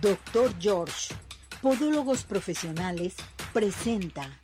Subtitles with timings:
[0.00, 1.14] Doctor George,
[1.60, 3.14] Podólogos Profesionales,
[3.52, 4.38] presenta.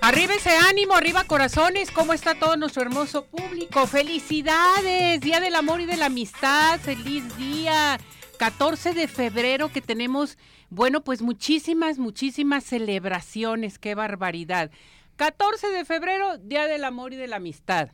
[0.00, 3.86] Arriba ese ánimo, arriba corazones, ¿cómo está todo nuestro hermoso público?
[3.86, 7.98] Felicidades, Día del Amor y de la Amistad, feliz día.
[8.38, 10.38] 14 de febrero que tenemos,
[10.70, 14.70] bueno, pues muchísimas, muchísimas celebraciones, qué barbaridad.
[15.16, 17.90] 14 de febrero, Día del Amor y de la Amistad.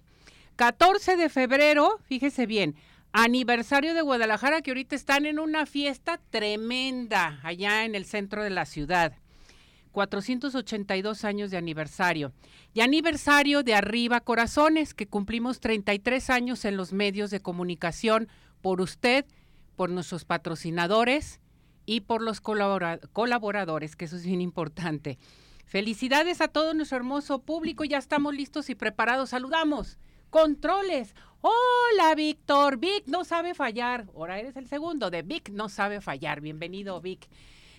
[0.56, 2.76] 14 de febrero, fíjese bien,
[3.12, 8.50] aniversario de Guadalajara que ahorita están en una fiesta tremenda allá en el centro de
[8.50, 9.14] la ciudad.
[9.92, 12.32] 482 años de aniversario.
[12.74, 18.28] Y aniversario de Arriba Corazones, que cumplimos 33 años en los medios de comunicación
[18.60, 19.24] por usted,
[19.74, 21.40] por nuestros patrocinadores
[21.86, 25.18] y por los colaboradores, que eso es bien importante.
[25.66, 29.30] Felicidades a todo nuestro hermoso público, ya estamos listos y preparados.
[29.30, 29.98] Saludamos.
[30.30, 31.14] Controles.
[31.40, 32.78] Hola, Víctor.
[32.78, 34.06] Vic no sabe fallar.
[34.14, 36.40] Ahora eres el segundo de Vic no sabe fallar.
[36.40, 37.28] Bienvenido, Vic.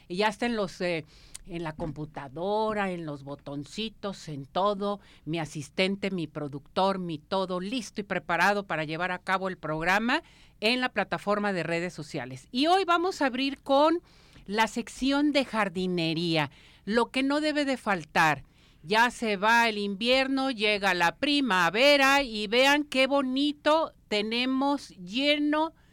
[0.08, 1.06] Y ya está en los eh,
[1.48, 8.02] en la computadora, en los botoncitos, en todo, mi asistente, mi productor, mi todo listo
[8.02, 10.24] y preparado para llevar a cabo el programa
[10.60, 12.48] en la plataforma de redes sociales.
[12.52, 14.02] Y hoy vamos a abrir con
[14.46, 16.52] la sección de jardinería,
[16.86, 18.44] lo que no debe de faltar.
[18.84, 25.85] Ya se va el invierno, llega la primavera y vean qué bonito tenemos lleno de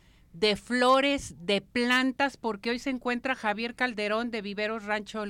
[0.57, 5.25] flores, de plantas, porque hoy se encuentra Javier Calderón de Viveros Rancho,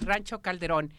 [0.00, 0.92] Rancho Calderón.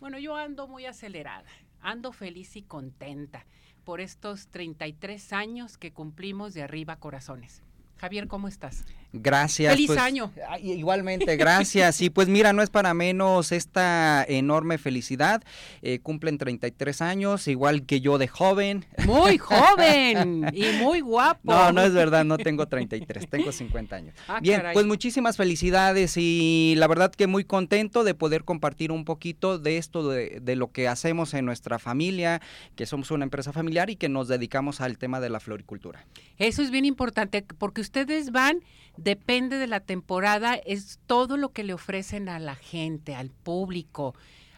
[0.00, 1.48] Bueno, yo ando muy acelerada,
[1.80, 3.46] ando feliz y contenta
[3.84, 7.62] por estos 33 años que cumplimos de arriba corazones.
[7.96, 8.84] Javier, ¿cómo estás?
[9.12, 9.72] Gracias.
[9.72, 10.32] Feliz pues, año.
[10.62, 12.00] Igualmente, gracias.
[12.00, 15.42] Y pues mira, no es para menos esta enorme felicidad.
[15.82, 18.84] Eh, cumplen 33 años, igual que yo de joven.
[19.06, 21.40] Muy joven y muy guapo.
[21.44, 24.14] No, no es verdad, no tengo 33, tengo 50 años.
[24.28, 29.04] Ah, Bien, pues muchísimas felicidades y la verdad que muy contento de poder compartir un
[29.04, 32.40] poquito de esto, de, de lo que hacemos en nuestra familia,
[32.74, 36.06] que somos una empresa familiar y que nos dedicamos al tema de la floricultura.
[36.38, 38.60] Eso es bien importante porque ustedes van
[38.96, 44.14] depende de la temporada, es todo lo que le ofrecen a la gente, al público,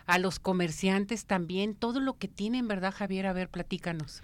[0.07, 3.27] a los comerciantes también, todo lo que tienen, ¿verdad, Javier?
[3.27, 4.23] A ver, platícanos.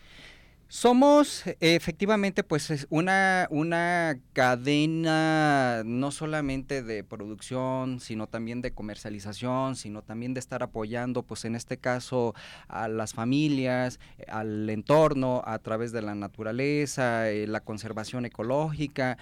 [0.69, 10.03] Somos efectivamente pues una, una cadena no solamente de producción, sino también de comercialización, sino
[10.03, 12.35] también de estar apoyando pues en este caso
[12.67, 19.19] a las familias, al entorno a través de la naturaleza, eh, la conservación ecológica.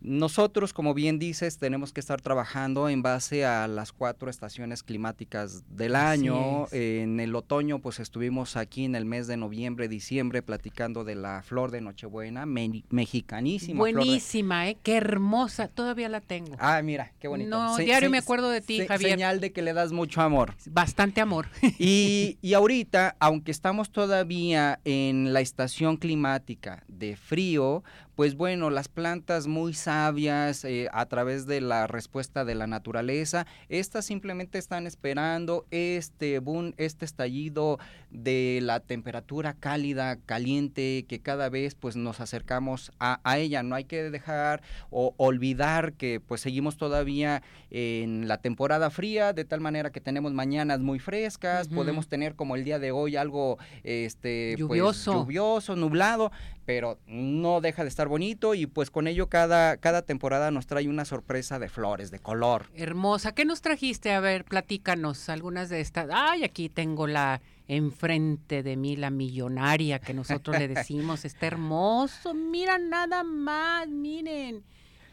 [0.00, 5.64] Nosotros, como bien dices, tenemos que estar trabajando en base a las cuatro estaciones climáticas
[5.76, 6.66] del año.
[6.70, 11.42] En el otoño, pues estuvimos aquí en el mes de noviembre, diciembre, platicando de la
[11.42, 13.78] flor de Nochebuena, mexicanísima.
[13.78, 14.76] Buenísima, ¿eh?
[14.82, 16.56] Qué hermosa, todavía la tengo.
[16.58, 17.50] Ah, mira, qué bonito.
[17.50, 19.12] No, diario me acuerdo de ti, Javier.
[19.12, 20.54] Señal de que le das mucho amor.
[20.66, 21.48] Bastante amor.
[21.78, 27.82] Y, y ahorita, aunque estamos todavía en la estación climática de frío,
[28.16, 33.46] pues bueno, las plantas muy sabias eh, a través de la respuesta de la naturaleza,
[33.68, 37.78] estas simplemente están esperando este boom, este estallido
[38.10, 43.62] de la temperatura cálida, caliente, que cada vez pues nos acercamos a, ella.
[43.62, 49.44] No hay que dejar o olvidar que pues seguimos todavía en la temporada fría, de
[49.44, 53.58] tal manera que tenemos mañanas muy frescas, podemos tener como el día de hoy algo
[53.84, 56.32] este pues, lluvioso, lluvioso nublado,
[56.66, 60.88] pero no deja de estar bonito y pues con ello cada, cada temporada nos trae
[60.88, 62.66] una sorpresa de flores, de color.
[62.74, 63.32] Hermosa.
[63.32, 64.12] ¿Qué nos trajiste?
[64.12, 66.08] A ver, platícanos algunas de estas.
[66.12, 71.24] Ay, aquí tengo la enfrente de mí, la millonaria que nosotros le decimos.
[71.24, 72.34] Está hermoso.
[72.34, 74.64] Mira nada más, miren.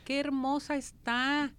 [0.04, 1.54] Qué hermosa está.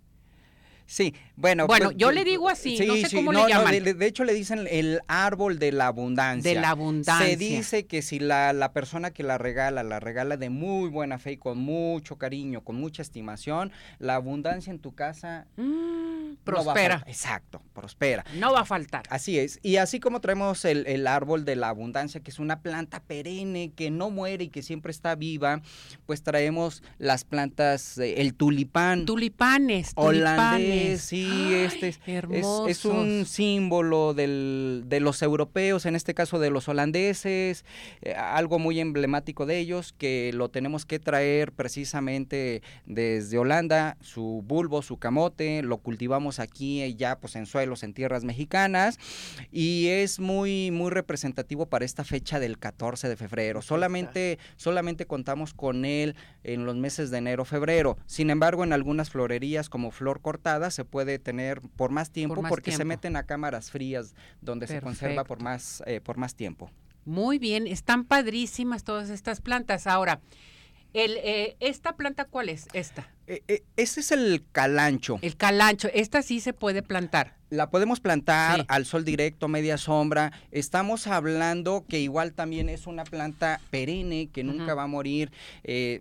[0.86, 1.66] Sí, bueno.
[1.66, 3.82] Bueno, pues, yo le digo así, no sé cómo le llaman.
[3.82, 6.52] de, hecho, le dicen el árbol de la abundancia.
[6.52, 7.26] De la abundancia.
[7.26, 11.18] Se dice que si la, la persona que la regala, la regala de muy buena
[11.18, 15.46] fe y con mucho cariño, con mucha estimación, la abundancia en tu casa...
[15.56, 17.02] Mm, prospera.
[17.06, 18.24] Exacto, prospera.
[18.36, 19.02] No va a faltar.
[19.10, 19.58] Así es.
[19.62, 23.72] Y así como traemos el, el árbol de la abundancia, que es una planta perenne,
[23.74, 25.62] que no muere y que siempre está viva,
[26.06, 29.04] pues traemos las plantas, el tulipán.
[29.04, 32.00] Tulipanes, holandés sí, este es,
[32.68, 37.64] es, un símbolo del, de los europeos, en este caso de los holandeses,
[38.02, 44.42] eh, algo muy emblemático de ellos que lo tenemos que traer precisamente desde Holanda, su
[44.46, 48.98] bulbo, su camote, lo cultivamos aquí eh, ya pues en suelos, en tierras mexicanas
[49.50, 53.62] y es muy muy representativo para esta fecha del 14 de febrero.
[53.62, 57.96] Solamente solamente contamos con él en los meses de enero, febrero.
[58.06, 62.72] Sin embargo, en algunas florerías como flor cortada se puede tener por más tiempo porque
[62.72, 66.70] se meten a cámaras frías donde se conserva por más eh, por más tiempo.
[67.04, 69.86] Muy bien, están padrísimas todas estas plantas.
[69.86, 70.20] Ahora,
[70.94, 72.68] el, eh, ¿Esta planta cuál es?
[72.72, 73.10] Esta.
[73.26, 75.18] Eh, eh, ese es el calancho.
[75.22, 75.88] El calancho.
[75.92, 77.36] Esta sí se puede plantar.
[77.54, 80.32] La podemos plantar al sol directo, media sombra.
[80.50, 85.30] Estamos hablando que igual también es una planta perenne que nunca va a morir.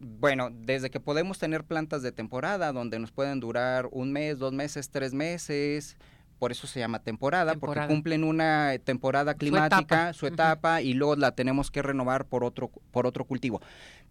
[0.01, 4.51] bueno, desde que podemos tener plantas de temporada donde nos pueden durar un mes, dos
[4.51, 5.95] meses, tres meses
[6.39, 11.31] por eso se llama temporada, porque cumplen una temporada climática, su etapa, y luego la
[11.31, 13.61] tenemos que renovar por otro, por otro cultivo.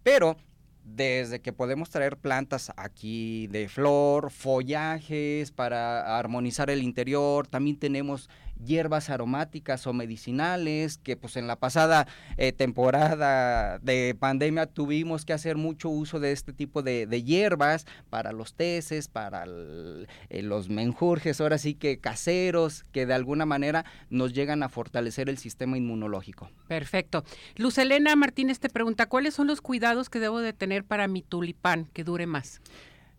[0.01, 0.35] Pero
[0.83, 8.29] desde que podemos traer plantas aquí de flor, follajes para armonizar el interior, también tenemos
[8.63, 12.07] hierbas aromáticas o medicinales, que pues en la pasada
[12.37, 18.31] eh, temporada de pandemia tuvimos que hacer mucho uso de este tipo de, hierbas para
[18.31, 24.33] los teces, para eh, los menjurjes, ahora sí que caseros, que de alguna manera nos
[24.33, 26.49] llegan a fortalecer el sistema inmunológico.
[26.67, 27.23] Perfecto.
[27.55, 31.21] Luz Elena Martínez te pregunta, ¿cuáles son los cuidados que debo de tener para mi
[31.21, 32.61] tulipán que dure más?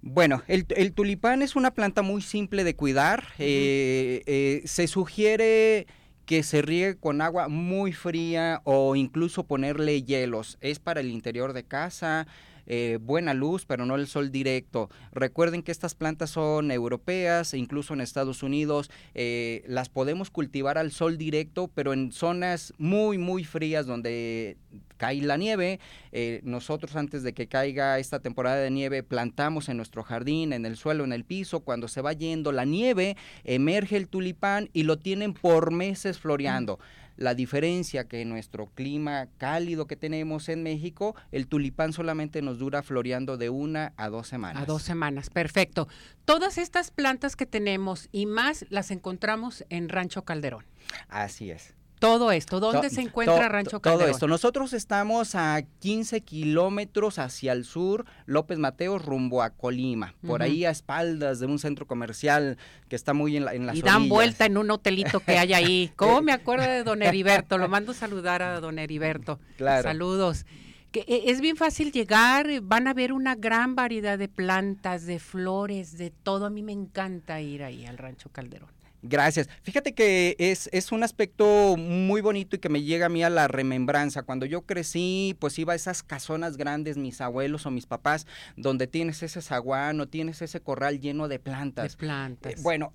[0.06, 3.24] Bueno, el, tulipán es una planta muy simple de cuidar.
[3.38, 5.86] Eh, eh, se sugiere
[6.26, 10.58] que se riegue con agua muy fría o incluso ponerle hielos.
[10.60, 12.26] Es para el interior de casa.
[12.66, 14.88] Eh, buena luz, pero no el sol directo.
[15.12, 20.78] Recuerden que estas plantas son europeas, e incluso en Estados Unidos eh, las podemos cultivar
[20.78, 24.56] al sol directo, pero en zonas muy, muy frías donde
[24.96, 25.80] cae la nieve.
[26.12, 30.66] Eh, nosotros antes de que caiga esta temporada de nieve plantamos en nuestro jardín, en
[30.66, 31.60] el suelo, en el piso.
[31.60, 36.78] Cuando se va yendo la nieve, emerge el tulipán y lo tienen por meses floreando.
[37.16, 42.58] La diferencia que en nuestro clima cálido que tenemos en México, el tulipán solamente nos
[42.58, 44.62] dura floreando de una a dos semanas.
[44.62, 45.88] A dos semanas, perfecto.
[46.24, 50.64] Todas estas plantas que tenemos y más las encontramos en Rancho Calderón.
[51.08, 51.74] Así es.
[52.04, 54.06] Todo esto, ¿dónde se encuentra Rancho Calderón?
[54.06, 54.28] Todo esto.
[54.28, 60.14] Nosotros estamos a 15 kilómetros hacia el sur, López Mateo, rumbo a Colima.
[60.26, 62.58] Por ahí a espaldas de un centro comercial
[62.88, 65.52] que está muy en, la, en las Y dan vuelta en un hotelito que hay
[65.54, 65.92] ahí.
[65.96, 67.58] ¿Cómo me acuerdo de don Heriberto?
[67.58, 69.38] Lo mando saludar a don Heriberto.
[69.56, 69.84] Claro.
[69.84, 70.46] Saludos.
[70.92, 75.18] Que e, es bien fácil llegar, van a ver una gran variedad de plantas, de
[75.18, 76.46] flores, de todo.
[76.46, 78.73] A mí me encanta ir ahí al Rancho Calderón.
[79.06, 79.50] Gracias.
[79.62, 83.28] Fíjate que es, es, un aspecto muy bonito y que me llega a mí a
[83.28, 84.22] la remembranza.
[84.22, 88.86] Cuando yo crecí, pues iba a esas casonas grandes, mis abuelos o mis papás, donde
[88.86, 91.92] tienes ese zaguán o tienes ese corral lleno de plantas.
[91.92, 92.52] De plantas.
[92.54, 92.92] Eh, bueno,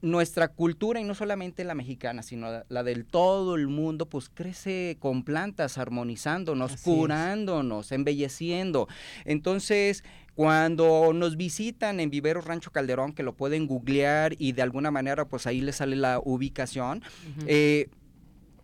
[0.00, 4.96] nuestra cultura, y no solamente la mexicana, sino la, del todo el mundo, pues crece
[4.98, 8.88] con plantas, armonizándonos, curándonos, embelleciendo.
[9.24, 14.90] Entonces, cuando nos visitan en Vivero Rancho Calderón, que lo pueden googlear y de alguna
[14.90, 17.02] manera pues ahí les sale la ubicación,
[17.46, 17.90] eh,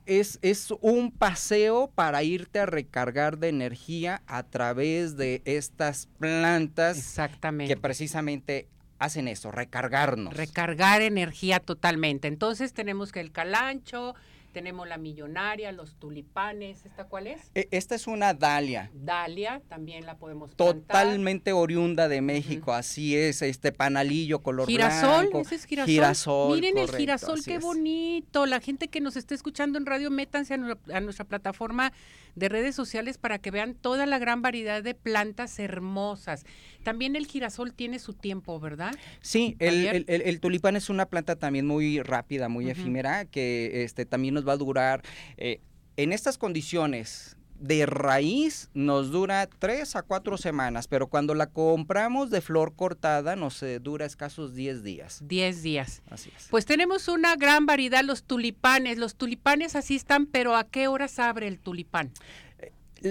[0.06, 6.96] es, es, un paseo para irte a recargar de energía a través de estas plantas
[6.96, 7.74] Exactamente.
[7.74, 8.68] que precisamente
[8.98, 10.34] hacen eso, recargarnos.
[10.34, 12.26] Recargar energía totalmente.
[12.28, 14.14] Entonces tenemos que el calancho,
[14.58, 17.52] tenemos la millonaria, los tulipanes, ¿esta cuál es?
[17.54, 18.90] E, esta es una dalia.
[18.92, 25.42] Dalia, también la podemos Totalmente oriunda de México, así es, este panalillo color girasol, blanco.
[25.42, 25.86] ese es girasol.
[25.86, 28.46] girasol Miren el girasol, qué bonito.
[28.46, 31.92] La gente que nos está escuchando en radio, métanse a nuestra plataforma
[32.34, 36.44] de redes sociales para que vean toda la gran variedad de plantas hermosas.
[36.88, 38.94] También el girasol tiene su tiempo, ¿verdad?
[39.20, 44.48] Sí, el, tulipán es una planta también muy rápida, muy efímera, que este también nos
[44.48, 45.02] va a durar.
[45.36, 45.60] Eh,
[45.98, 52.30] en estas condiciones de raíz nos dura tres a cuatro semanas, pero cuando la compramos
[52.30, 55.20] de flor cortada nos eh, dura escasos 10 días.
[55.26, 56.02] 10 días.
[56.08, 56.46] Así es.
[56.48, 58.96] Pues tenemos una gran variedad, los tulipanes.
[58.96, 62.12] Los tulipanes así están, pero ¿a qué horas abre el tulipán?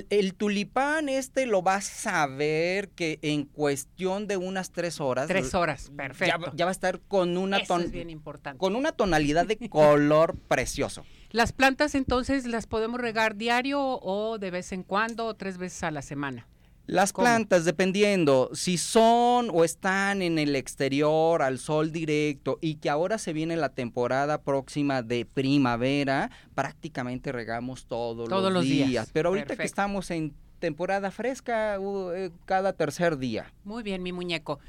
[0.09, 5.27] El, tulipán este lo vas a ver que en cuestión de unas tres horas.
[5.27, 6.51] Tres horas, perfecto.
[6.55, 7.59] Ya, va a estar con una,
[7.91, 8.57] bien importante.
[8.57, 11.03] con una tonalidad de color precioso.
[11.31, 15.83] Las plantas entonces las podemos regar diario o de vez en cuando o tres veces
[15.83, 16.47] a la semana.
[16.87, 22.89] Las plantas, dependiendo si son o están en el exterior, al sol directo, y que
[22.89, 29.09] ahora se viene la temporada próxima de primavera, prácticamente regamos todos, los, días.
[29.11, 31.77] Pero ahorita que estamos en temporada fresca,
[32.15, 33.51] eh, cada tercer día.
[33.65, 34.59] Muy bien, mi muñeco.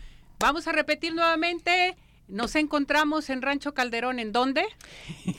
[0.40, 1.96] Vamos a repetir nuevamente
[2.28, 4.64] Nos encontramos en Rancho Calderón, ¿en dónde?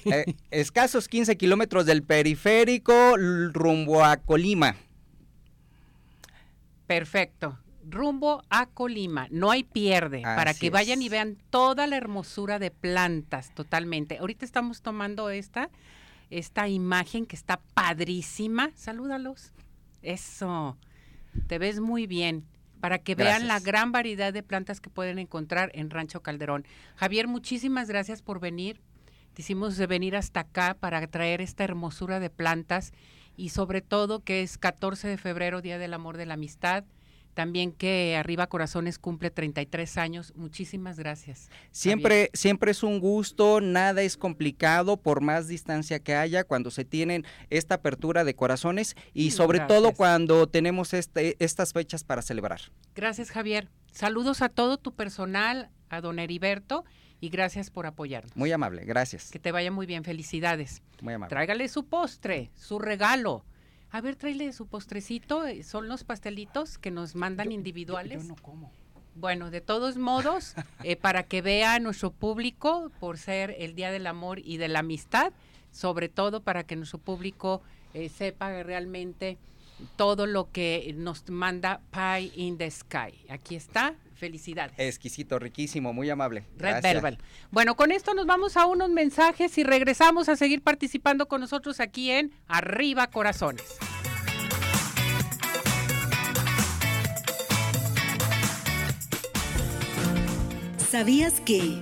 [0.06, 3.16] Eh, escasos 15 kilómetros del periférico
[3.52, 4.76] rumbo a Colima.
[6.90, 7.60] Perfecto.
[7.88, 9.28] Rumbo a Colima.
[9.30, 10.24] No hay pierde.
[10.24, 14.18] para que vayan y vean toda la hermosura de plantas totalmente.
[14.18, 15.70] Ahorita estamos tomando esta,
[16.32, 18.72] esta imagen que está padrísima.
[18.74, 19.54] Salúdalos.
[20.02, 20.80] Eso.
[21.46, 22.48] Te ves muy bien
[22.82, 26.66] para que vean la gran variedad de plantas que pueden encontrar en Rancho Calderón.
[26.96, 28.82] Javier, muchísimas gracias por venir.
[29.36, 32.94] Te hicimos de venir hasta acá para traer esta hermosura de plantas
[33.40, 36.84] y sobre todo que es 14 de febrero, Día del Amor de la Amistad
[37.34, 40.34] también que Arriba Corazones cumple 33 años.
[40.36, 41.50] Muchísimas gracias.
[41.72, 46.84] Siempre, siempre es un gusto, nada es complicado por más distancia que haya cuando se
[46.84, 52.60] tienen esta apertura de corazones y sobre todo cuando tenemos este, estas fechas para celebrar.
[52.94, 53.70] Gracias, Javier.
[53.94, 56.84] Saludos a todo tu personal, a don Heriberto
[57.22, 58.36] y gracias por apoyarnos.
[58.36, 59.32] Muy amable, gracias.
[59.32, 60.82] Que te vaya muy bien, felicidades.
[61.02, 61.30] Muy amable.
[61.30, 63.44] Tráigale su postre, su regalo.
[63.92, 65.46] A ver, tráele su postrecito.
[65.46, 68.24] Eh, son los pastelitos que nos mandan individuales.
[68.24, 68.72] Yo, no como.
[69.16, 74.08] Bueno, de todos modos, eh, para que vea nuestro público, por ser el Día del
[74.08, 75.34] Amor y de la Amistad,
[75.72, 77.62] sobre todo para que nuestro público
[77.94, 79.38] eh, sepa realmente
[79.96, 83.26] todo lo que nos manda Pie in the Sky.
[83.30, 84.78] Aquí está, Felicidades.
[84.78, 86.44] Exquisito, riquísimo, muy amable.
[86.58, 87.18] Red Verbal.
[87.52, 91.80] Bueno, con esto nos vamos a unos mensajes y regresamos a seguir participando con nosotros
[91.80, 93.64] aquí en Arriba Corazones.
[100.90, 101.80] ¿Sabías que...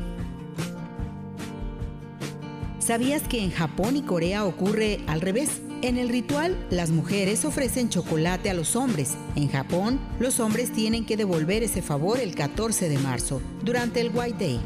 [2.77, 5.61] ¿Sabías que en Japón y Corea ocurre al revés?
[5.83, 9.15] En el ritual, las mujeres ofrecen chocolate a los hombres.
[9.35, 14.09] En Japón, los hombres tienen que devolver ese favor el 14 de marzo, durante el
[14.11, 14.59] White Day.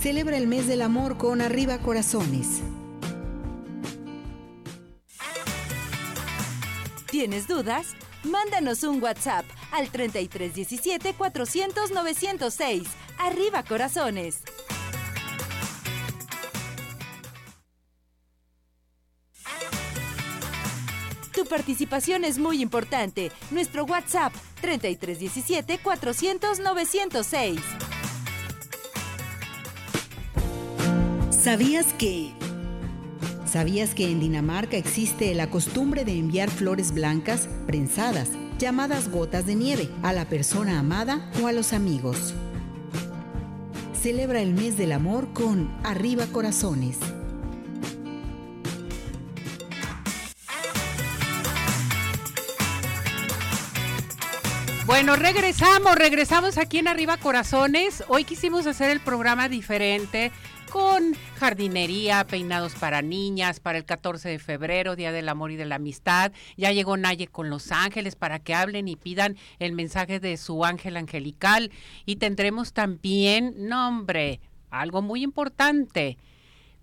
[0.00, 2.62] Celebra el mes del amor con Arriba Corazones.
[7.10, 7.88] ¿Tienes dudas?
[8.24, 12.82] Mándanos un WhatsApp al 3317 400 906.
[13.18, 14.42] Arriba Corazones.
[21.46, 23.32] Participación es muy importante.
[23.50, 27.60] Nuestro WhatsApp 3317 400 906.
[31.30, 32.32] ¿Sabías que
[33.46, 39.54] ¿Sabías que en Dinamarca existe la costumbre de enviar flores blancas prensadas, llamadas gotas de
[39.54, 42.34] nieve, a la persona amada o a los amigos?
[44.02, 46.98] Celebra el mes del amor con Arriba Corazones.
[54.86, 58.04] Bueno, regresamos, regresamos aquí en Arriba Corazones.
[58.06, 60.30] Hoy quisimos hacer el programa diferente
[60.70, 65.64] con jardinería, peinados para niñas, para el 14 de febrero, Día del Amor y de
[65.64, 66.30] la Amistad.
[66.56, 70.64] Ya llegó Naye con Los Ángeles para que hablen y pidan el mensaje de su
[70.64, 71.72] ángel angelical.
[72.04, 74.38] Y tendremos también, nombre,
[74.70, 76.16] algo muy importante.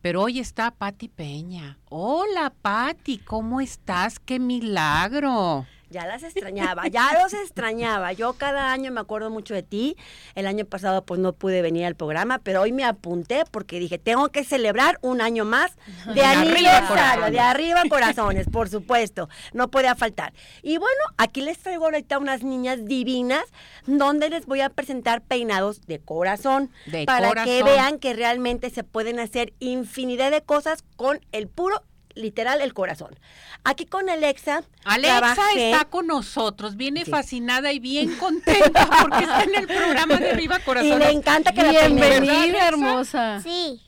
[0.02, 1.78] Pero hoy está Patti Peña.
[1.88, 4.20] Hola Patti, ¿cómo estás?
[4.20, 5.66] ¡Qué milagro!
[5.94, 8.14] Ya las extrañaba, ya los extrañaba.
[8.14, 9.96] Yo cada año me acuerdo mucho de ti.
[10.34, 14.00] El año pasado pues no pude venir al programa, pero hoy me apunté porque dije,
[14.00, 15.78] tengo que celebrar un año más
[16.16, 19.30] de aniversario, de arriba corazones, por supuesto.
[19.54, 20.34] No podía faltar.
[20.64, 23.44] Y bueno, aquí les traigo ahorita unas niñas divinas
[23.86, 26.72] donde les voy a presentar peinados de corazón
[27.06, 31.84] para que vean que realmente se pueden hacer infinidad de cosas con el puro
[32.16, 33.18] literal el corazón.
[33.64, 34.64] Aquí con Alexa.
[34.84, 40.34] Alexa está con nosotros, viene fascinada y bien contenta porque está en el programa de
[40.34, 40.92] Viva Corazón.
[40.92, 43.42] Y le encanta que Bienvenida, la hermosa.
[43.42, 43.82] Sí.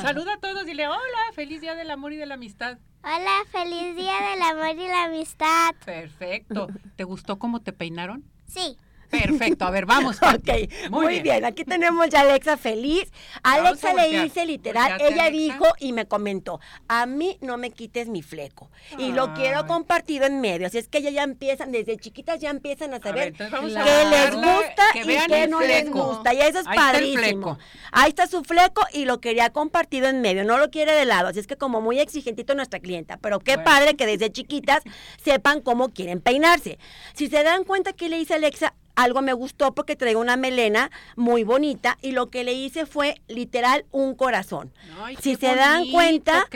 [0.00, 0.98] Saluda a todos, dile hola,
[1.34, 2.78] feliz día del amor y de la amistad.
[3.04, 5.74] Hola, feliz día del amor y la amistad.
[5.84, 6.68] Perfecto.
[6.96, 8.24] ¿Te gustó cómo te peinaron?
[8.46, 8.76] Sí.
[9.12, 10.16] Perfecto, a ver, vamos.
[10.22, 11.44] ok, muy, bien.
[11.44, 13.12] Aquí tenemos ya a Alexa feliz.
[13.42, 18.22] Alexa le dice literal, ella dijo y me comentó, a mí no me quites mi
[18.22, 18.70] fleco.
[18.98, 20.66] Y lo quiero compartido en medio.
[20.66, 24.82] Así es que ellas ya empiezan, desde chiquitas ya empiezan a saber qué les gusta
[24.94, 26.32] y qué no les gusta.
[26.32, 27.58] Y eso es padrísimo.
[27.92, 31.28] Ahí está su fleco y lo quería compartido en medio, no lo quiere de lado.
[31.28, 33.18] Así es que como muy exigentito nuestra clienta.
[33.18, 34.82] Pero qué padre que desde chiquitas
[35.22, 36.78] sepan cómo quieren peinarse.
[37.12, 40.90] Si se dan cuenta que le dice Alexa, algo me gustó porque traigo una melena
[41.16, 44.72] muy bonita y lo que le hice fue literal un corazón.
[45.02, 46.46] Ay, si se dan cuenta.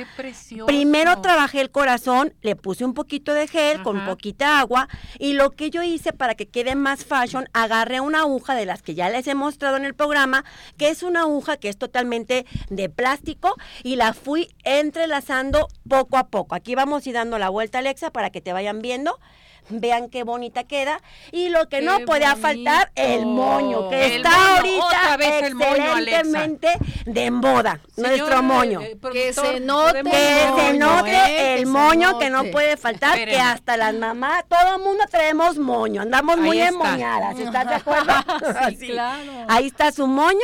[0.67, 4.89] Primero trabajé el corazón, le puse un poquito de gel con poquita agua
[5.19, 8.83] y lo que yo hice para que quede más fashion, agarré una aguja de las
[8.83, 10.45] que ya les he mostrado en el programa,
[10.77, 16.29] que es una aguja que es totalmente de plástico y la fui entrelazando poco a
[16.29, 16.55] poco.
[16.55, 19.19] Aquí vamos a ir dando la vuelta, Alexa, para que te vayan viendo.
[19.69, 21.01] Vean qué bonita queda.
[21.33, 25.55] Y lo que Qué no puede faltar, el moño, que El está moño, ahorita vez
[25.55, 26.69] moño, excelentemente
[27.07, 27.81] de moda.
[27.97, 28.81] nuestro moño.
[28.81, 31.55] eh, Que se productor, note Que se note ¿eh?
[31.55, 35.59] el Que moño que no puede faltar, que hasta las mamás, todo el mundo traemos
[35.59, 36.69] moño, andamos Ahí muy está.
[36.75, 38.13] emoñadas, ¿estás de acuerdo?
[38.71, 39.23] Sí, claro.
[39.49, 40.37] Ahí está su moño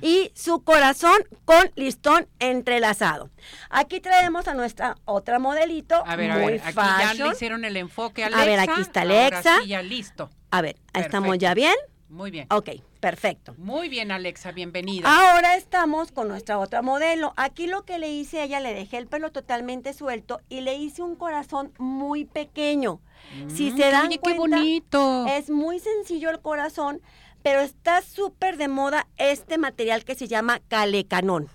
[0.00, 3.30] y su corazón con listón entrelazado.
[3.70, 7.64] Aquí traemos a nuestra otra modelito, A ver, a muy ver, aquí ya le hicieron
[7.64, 9.60] el enfoque a A ver, aquí está Ahora Alexa.
[9.62, 10.30] sí, ya listo.
[10.50, 11.74] A ver, estamos ya bien.
[12.08, 12.46] Muy bien.
[12.50, 13.54] Ok, perfecto.
[13.56, 15.06] Muy bien, Alexa, bienvenida.
[15.08, 17.32] Ahora estamos con nuestra otra modelo.
[17.36, 20.74] Aquí lo que le hice a ella, le dejé el pelo totalmente suelto y le
[20.74, 23.00] hice un corazón muy pequeño.
[23.46, 25.26] Si Mm, se dan Oye, qué cuenta, bonito.
[25.28, 27.00] es muy sencillo el corazón,
[27.44, 31.48] pero está súper de moda este material que se llama calecanón.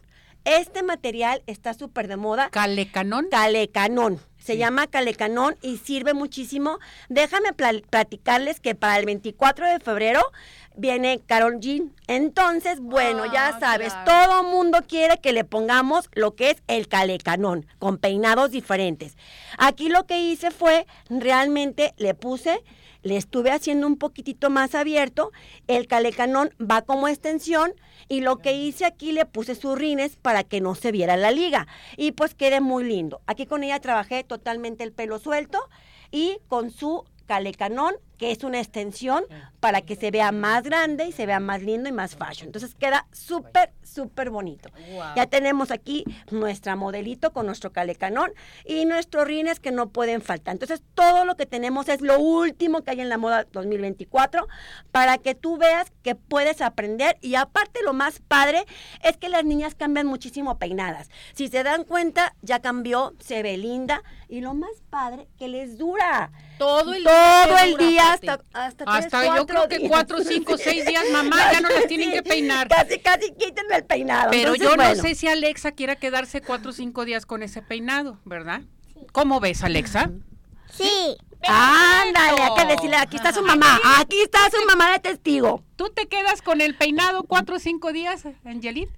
[0.45, 2.49] Este material está súper de moda.
[2.51, 3.27] Calecanón.
[3.29, 4.21] Calecanón.
[4.45, 4.59] Se Sí.
[4.59, 6.77] llama calecanón y sirve muchísimo.
[7.09, 10.21] Déjame pla- platicarles que para el 24 de febrero
[10.77, 11.91] viene Carol Jean.
[12.07, 14.11] Entonces, bueno, ya Ah, sabes, claro.
[14.11, 19.17] todo mundo quiere que le pongamos lo que es el calecanón, con peinados diferentes.
[19.57, 22.61] Aquí lo que hice fue, realmente le puse,
[23.01, 25.31] le estuve haciendo un poquitito más abierto,
[25.67, 27.73] el calecanón va como extensión
[28.07, 31.31] y lo que hice aquí le puse sus rines para que no se viera la
[31.31, 33.21] liga y pues quede muy lindo.
[33.27, 35.59] Aquí con ella trabajé totalmente el pelo suelto
[36.11, 39.25] y con su calecanón, que es una extensión
[39.59, 42.47] para que se vea más grande y se vea más lindo y más fashion.
[42.47, 44.69] Entonces queda súper, súper bonito.
[45.15, 48.31] Ya tenemos aquí nuestra modelito con nuestro calecanón
[48.65, 50.53] y nuestros rines que no pueden faltar.
[50.53, 54.47] Entonces todo lo que tenemos es lo último que hay en la moda 2024
[54.91, 58.65] para que tú veas que puedes aprender y aparte lo más padre
[59.03, 61.09] es que las niñas cambian muchísimo peinadas.
[61.33, 65.77] Si se dan cuenta, ya cambió, se ve linda y lo más padre que les
[65.77, 66.31] dura.
[66.57, 67.63] Todo el Todo día.
[67.65, 69.89] el día hasta hasta, tres, yo creo que días.
[69.89, 72.67] cuatro, cinco, seis días, mamá, ya no las tienen que peinar.
[72.67, 74.31] Casi, casi quítenme el peinado.
[74.31, 77.61] Pero Entonces, yo no sé si Alexa quiera quedarse cuatro o cinco días con ese
[77.61, 78.61] peinado, ¿verdad?
[79.11, 80.11] ¿Cómo ves, Alexa?
[80.71, 81.17] Sí.
[81.47, 85.63] Ándale, hay que decirle, aquí está su mamá, aquí está su mamá de testigo.
[85.75, 88.89] ¿Tú te quedas con el peinado cuatro o cinco días, Angelit?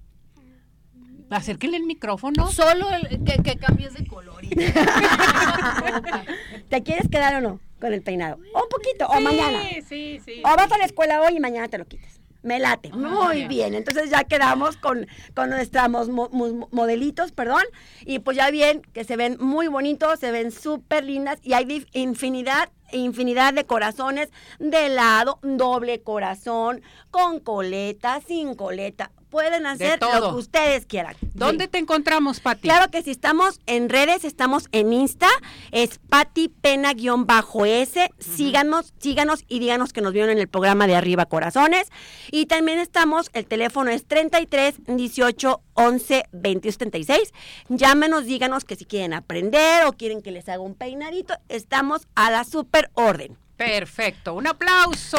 [1.30, 2.50] Acérquenle el micrófono.
[2.50, 4.46] Solo el, que, que cambies de color.
[4.46, 4.50] y-
[6.70, 8.38] ¿Te quieres quedar o no con el peinado?
[8.54, 9.62] O un poquito, o mañana.
[9.88, 10.42] sí, sí.
[10.44, 12.17] O vas a la escuela hoy y mañana te lo quites.
[12.48, 12.92] Me late.
[12.94, 13.48] Muy bien.
[13.50, 13.74] bien.
[13.74, 15.06] Entonces ya quedamos con,
[15.36, 17.64] con nuestros mo- mo- modelitos, perdón.
[18.06, 21.40] Y pues ya bien, que se ven muy bonitos, se ven súper lindas.
[21.44, 24.30] Y hay infinidad, infinidad de corazones
[24.60, 26.82] de lado, doble corazón,
[27.12, 29.12] con coleta, sin coleta.
[29.30, 31.16] Pueden hacer lo que ustedes quieran.
[31.34, 31.72] ¿Dónde Sí.
[31.72, 32.62] te encontramos, Pati?
[32.62, 35.28] Claro que si estamos en redes, estamos en Insta,
[35.72, 38.10] es Pati Pena-S.
[38.20, 41.90] Síganos, síganos y díganos que nos vieron en el programa de Arriba Corazones.
[42.32, 47.34] Y también estamos, el teléfono es 33 18 11 22 76.
[47.70, 52.32] Llámenos, díganos que si quieren aprender o quieren que les haga un peinadito, estamos a
[52.32, 53.38] la super orden.
[53.58, 54.36] Perfecto.
[54.36, 55.18] Un aplauso.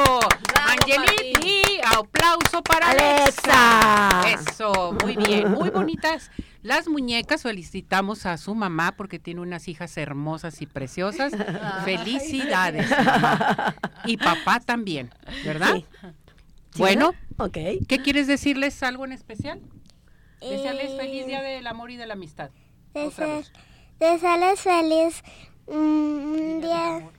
[0.67, 1.49] Angelit Pati.
[1.49, 4.09] y aplauso para Alexa.
[4.21, 4.51] Alexa.
[4.53, 5.51] Eso, muy bien.
[5.51, 6.31] Muy bonitas
[6.63, 7.43] las muñecas.
[7.43, 11.33] Felicitamos a su mamá porque tiene unas hijas hermosas y preciosas.
[11.85, 12.89] Felicidades.
[12.91, 13.75] mamá.
[14.05, 15.11] Y papá también,
[15.45, 15.75] ¿verdad?
[15.75, 15.87] Sí.
[16.73, 17.15] ¿Sí, Bueno.
[17.53, 19.61] ¿qué quieres decirles algo en especial?
[20.41, 22.51] Desearles Eh, feliz día del amor y de la amistad.
[22.95, 25.23] Desearles feliz
[25.67, 27.11] mm, día,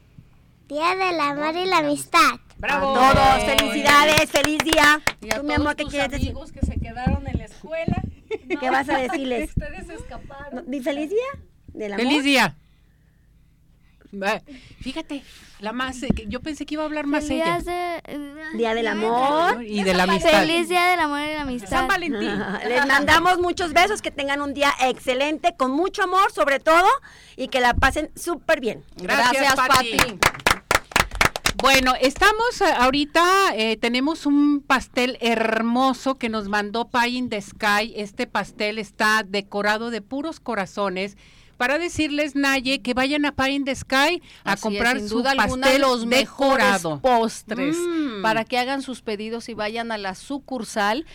[0.69, 2.39] día del amor y la amistad.
[2.57, 2.93] ¡Bravo!
[2.93, 5.01] Todos, felicidades, feliz día.
[5.19, 6.27] Y a Tú, mi amor, ¿qué tus quieres decir?
[6.27, 8.03] amigos que se quedaron en la escuela.
[8.59, 9.49] ¿Qué vas a decirles?
[9.49, 10.55] Ustedes escaparon.
[10.55, 12.05] No, di feliz día del amor.
[12.05, 12.55] ¡Feliz día!
[14.81, 15.23] Fíjate,
[15.59, 17.59] la más, eh, que yo pensé que iba a hablar más ella.
[18.55, 19.63] Día del amor.
[19.63, 20.45] Y de la amistad.
[20.45, 21.69] día del amor y la amistad.
[21.69, 22.43] San Valentín.
[22.67, 26.87] Les mandamos muchos besos, que tengan un día excelente, con mucho amor sobre todo,
[27.37, 28.83] y que la pasen súper bien.
[28.97, 29.97] Gracias, Pati.
[31.57, 37.41] Bueno, estamos eh, ahorita, eh, tenemos un pastel hermoso que nos mandó Pie in the
[37.41, 37.93] Sky.
[37.95, 41.17] Este pastel está decorado de puros corazones
[41.57, 45.09] para decirles, Naye, que vayan a Pie in the Sky a Así es, comprar sin
[45.09, 48.21] su duda alguna, pastel los mejores postres Mm.
[48.21, 51.05] para que hagan sus pedidos y vayan a la sucursal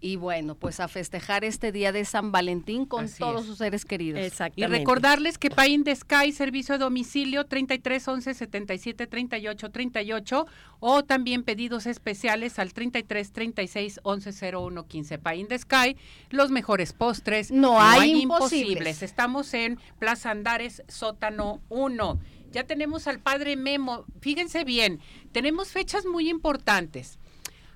[0.00, 3.46] y bueno, pues a festejar este día de San Valentín con Así todos es.
[3.46, 4.20] sus seres queridos.
[4.20, 4.78] Y Exactamente.
[4.78, 10.46] recordarles que Pay in the Sky, servicio a domicilio 33 11 77 38 38
[10.80, 15.18] o también pedidos especiales al 33 36 11 01 15.
[15.18, 15.96] Pay in the Sky,
[16.30, 17.50] los mejores postres.
[17.50, 19.02] No hay imposibles.
[19.02, 22.18] Estamos en Plaza Andares, sótano 1.
[22.52, 24.04] Ya tenemos al padre Memo.
[24.20, 24.98] Fíjense bien,
[25.30, 27.19] tenemos fechas muy importantes.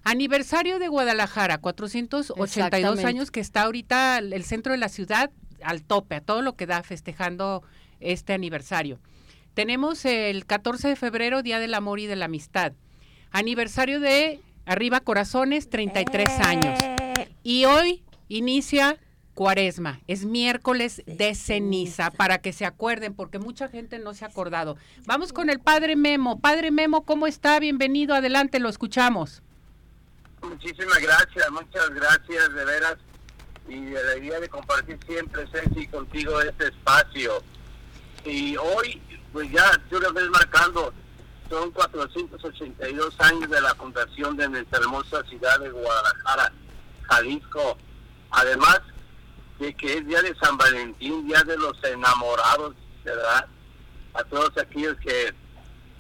[0.05, 3.07] Aniversario de Guadalajara, 482 Exactamente.
[3.07, 5.31] años que está ahorita el centro de la ciudad
[5.63, 7.63] al tope, a todo lo que da festejando
[8.01, 9.01] este aniversario.
[9.55, 12.73] Tenemos el 14 de febrero, Día del Amor y de la Amistad.
[13.31, 16.79] Aniversario de Arriba Corazones, 33 años.
[17.43, 18.99] Y hoy inicia
[19.35, 24.29] Cuaresma, es miércoles de ceniza, para que se acuerden, porque mucha gente no se ha
[24.29, 24.77] acordado.
[25.07, 26.41] Vamos con el Padre Memo.
[26.41, 27.59] Padre Memo, ¿cómo está?
[27.59, 29.43] Bienvenido, adelante, lo escuchamos.
[30.45, 32.97] Muchísimas gracias, muchas gracias de veras
[33.67, 37.43] y de la idea de compartir siempre, Ceci, contigo este espacio.
[38.25, 39.01] Y hoy,
[39.33, 40.93] pues ya tú lo ves marcando,
[41.49, 46.53] son 482 años de la fundación de nuestra hermosa ciudad de Guadalajara,
[47.09, 47.79] Jalisco.
[48.31, 48.81] Además
[49.59, 53.47] de que es día de San Valentín, día de los enamorados, ¿verdad?
[54.13, 55.35] A todos aquellos que,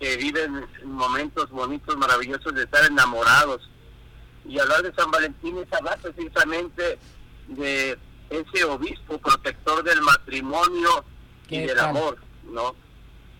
[0.00, 3.70] que viven momentos bonitos, maravillosos de estar enamorados
[4.44, 6.98] y hablar de San Valentín es hablar precisamente
[7.48, 7.98] de
[8.30, 11.04] ese obispo protector del matrimonio
[11.46, 11.90] y ¿Qué del tal?
[11.90, 12.74] amor, ¿no?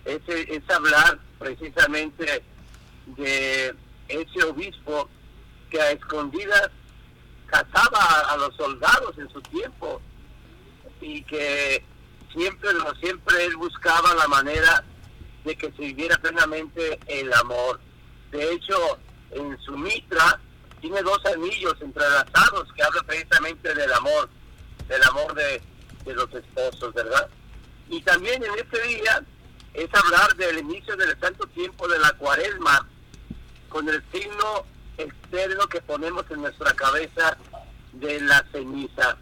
[0.05, 2.43] Ese, es hablar precisamente
[3.07, 3.75] de
[4.09, 5.09] ese obispo
[5.71, 6.71] que a escondidas
[7.47, 10.01] casaba a, a los soldados en su tiempo
[11.01, 11.85] y que
[12.33, 14.85] siempre, no, siempre él buscaba la manera
[15.45, 17.81] de que se viviera plenamente el amor.
[18.31, 18.99] De hecho,
[19.31, 20.41] en su mitra
[20.85, 24.29] tiene dos anillos entrelazados que hablan precisamente del amor,
[24.87, 25.63] del amor de,
[26.05, 27.27] de los esposos, ¿verdad?
[27.89, 29.25] Y también en este día
[29.73, 32.87] es hablar del inicio del santo tiempo de la cuaresma,
[33.71, 34.67] con el signo
[34.99, 37.39] externo que ponemos en nuestra cabeza
[37.95, 39.17] de la ceniza.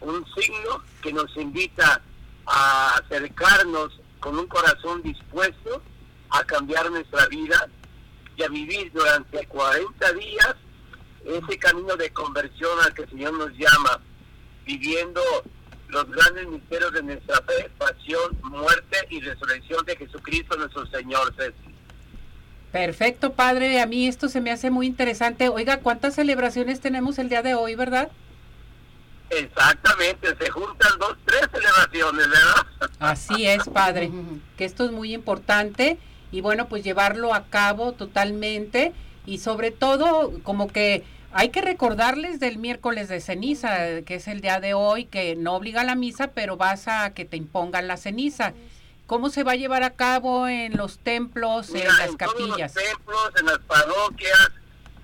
[0.00, 2.00] Un signo que nos invita
[2.46, 5.82] a acercarnos con un corazón dispuesto
[6.30, 7.68] a cambiar nuestra vida
[8.38, 10.54] y a vivir durante 40 días
[11.24, 14.00] ese camino de conversión al que el Señor nos llama,
[14.64, 15.20] viviendo
[15.88, 21.34] los grandes misterios de nuestra fe, pasión, muerte y resurrección de Jesucristo nuestro Señor.
[21.36, 21.74] Ceci.
[22.72, 23.80] Perfecto, padre.
[23.80, 25.48] A mí esto se me hace muy interesante.
[25.48, 28.10] Oiga, ¿cuántas celebraciones tenemos el día de hoy, verdad?
[29.30, 32.90] Exactamente, se juntan dos, tres celebraciones, ¿verdad?
[32.98, 34.10] Así es, padre.
[34.56, 35.98] Que esto es muy importante
[36.30, 38.92] y bueno, pues llevarlo a cabo totalmente
[39.26, 44.40] y sobre todo como que hay que recordarles del miércoles de ceniza, que es el
[44.40, 47.88] día de hoy, que no obliga a la misa, pero vas a que te impongan
[47.88, 48.54] la ceniza.
[49.08, 52.32] ¿Cómo se va a llevar a cabo en los templos, Mira, en las en todos
[52.32, 52.72] los capillas?
[52.74, 54.50] templos, en las parroquias,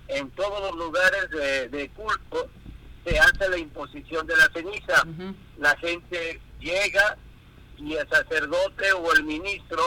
[0.07, 2.49] en todos los lugares de, de culto,
[3.05, 5.05] se hace la imposición de la ceniza.
[5.59, 7.17] La gente llega
[7.77, 9.83] y el sacerdote o el ministro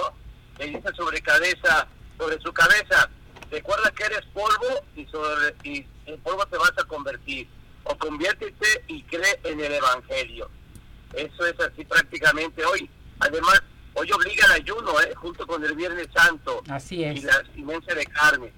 [0.59, 3.09] le dice sobre cabeza, sobre su cabeza,
[3.49, 7.47] recuerda que eres polvo y sobre y en polvo te vas a convertir.
[7.85, 10.49] O conviértete y cree en el evangelio.
[11.13, 12.89] Eso es así prácticamente hoy.
[13.19, 13.61] Además,
[13.93, 15.13] hoy obliga el ayuno, ¿eh?
[15.15, 17.23] junto con el Viernes Santo Así y es.
[17.23, 18.51] la abstinencia de carne.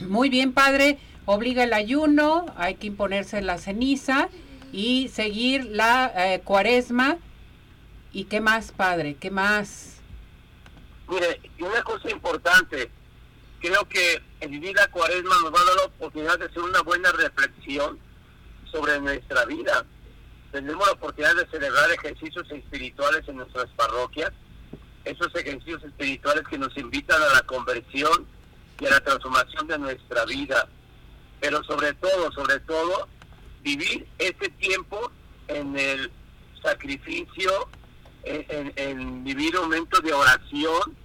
[0.00, 0.98] Muy bien, padre.
[1.26, 4.28] Obliga el ayuno, hay que imponerse la ceniza
[4.72, 7.16] y seguir la eh, cuaresma.
[8.12, 9.16] ¿Y qué más, padre?
[9.18, 9.96] ¿Qué más?
[11.08, 12.90] Mire, y una cosa importante,
[13.66, 16.82] creo que el vivir la cuaresma nos va a dar la oportunidad de hacer una
[16.82, 17.98] buena reflexión
[18.70, 19.86] sobre nuestra vida.
[20.52, 24.32] Tenemos la oportunidad de celebrar ejercicios espirituales en nuestras parroquias,
[25.06, 28.26] esos ejercicios espirituales que nos invitan a la conversión
[28.80, 30.68] y a la transformación de nuestra vida.
[31.40, 33.08] Pero sobre todo, sobre todo,
[33.62, 35.10] vivir este tiempo
[35.48, 36.12] en el
[36.62, 37.68] sacrificio,
[38.24, 40.96] en, en- en vivir un momento de oración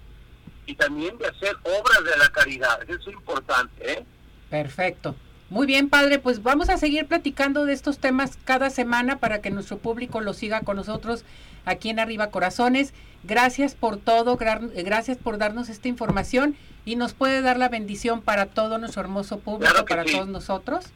[0.70, 2.82] y también de hacer obras de la caridad.
[2.88, 4.04] Eso es importante, ¿eh?
[4.48, 5.14] Perfecto.
[5.48, 9.50] Muy bien, padre, pues vamos a seguir platicando de estos temas cada semana para que
[9.50, 11.24] nuestro público lo siga con nosotros
[11.64, 12.94] aquí en Arriba Corazones.
[13.24, 18.22] Gracias por todo, gra- gracias por darnos esta información y nos puede dar la bendición
[18.22, 20.12] para todo nuestro hermoso público, Claro para sí.
[20.12, 20.86] todos nosotros.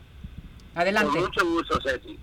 [0.76, 1.10] Adelante.
[1.12, 2.18] Con mucho gusto, Ceci.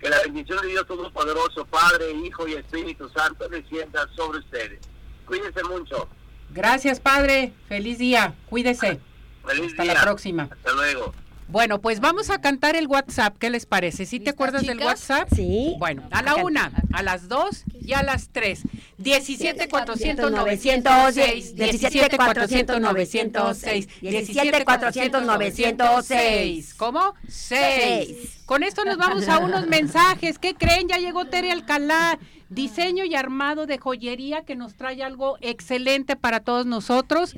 [0.00, 4.80] Que la bendición de Dios Todopoderoso, Padre, Hijo y Espíritu Santo descienda sobre ustedes.
[5.26, 6.08] Cuídense mucho.
[6.50, 7.52] Gracias, padre.
[7.68, 8.34] Feliz día.
[8.48, 9.00] Cuídese.
[9.46, 9.94] Feliz Hasta día.
[9.94, 10.48] la próxima.
[10.50, 11.12] Hasta luego.
[11.48, 13.36] Bueno, pues vamos a cantar el WhatsApp.
[13.38, 14.04] ¿Qué les parece?
[14.04, 14.86] ¿Sí te ¿Listas, acuerdas del chicas?
[15.08, 15.28] WhatsApp?
[15.32, 15.76] Sí.
[15.78, 18.62] Bueno, a la una, a las dos y a las tres.
[18.98, 21.54] 17 400 900, 906.
[21.54, 23.88] 17 400 906.
[24.00, 26.74] 17 400 906.
[26.74, 27.14] ¿Cómo?
[27.28, 27.34] 6.
[28.08, 28.42] Seis.
[28.44, 30.40] Con esto nos vamos a unos mensajes.
[30.40, 30.88] ¿Qué creen?
[30.88, 32.18] Ya llegó Tere Alcalá.
[32.48, 37.36] Diseño y armado de joyería que nos trae algo excelente para todos nosotros.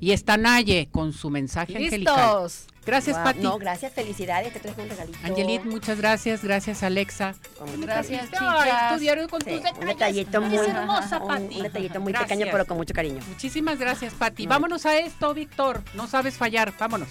[0.00, 2.42] Y está Naye con su mensaje angelical.
[2.44, 2.66] Listos.
[2.86, 3.40] Gracias, Guau, Pati.
[3.40, 5.18] No, gracias, felicidades, te traje un regalito.
[5.22, 6.42] Angelit, muchas gracias.
[6.42, 7.34] Gracias, Alexa.
[7.78, 8.94] Gracias, chicas.
[8.94, 9.86] tu diario con Sí, tus un detalles.
[10.26, 11.56] detallito muy, hermosa, un, Pati.
[11.56, 12.30] un detallito muy Gracias.
[12.38, 13.20] pequeño, pero con mucho cariño.
[13.28, 14.44] Muchísimas gracias, Pati.
[14.46, 14.50] No.
[14.50, 15.82] Vámonos a esto, Víctor.
[15.94, 16.72] No sabes fallar.
[16.78, 17.08] Vámonos.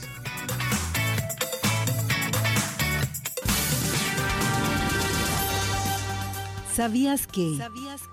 [6.78, 7.58] ¿Sabías que